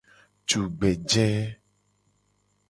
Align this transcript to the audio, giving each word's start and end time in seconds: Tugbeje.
Tugbeje. 0.47 1.27